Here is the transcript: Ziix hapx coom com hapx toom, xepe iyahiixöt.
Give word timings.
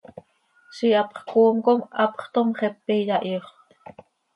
Ziix 0.77 0.95
hapx 1.01 1.19
coom 1.29 1.55
com 1.67 1.79
hapx 1.99 2.25
toom, 2.33 2.49
xepe 2.59 2.93
iyahiixöt. 3.01 3.67